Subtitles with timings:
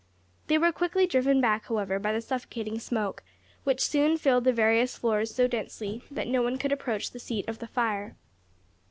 [0.47, 3.21] They were quickly driven back, however, by the suffocating smoke,
[3.65, 7.47] which soon filled the various floors so densely that no one could approach the seat
[7.47, 8.15] of the fire.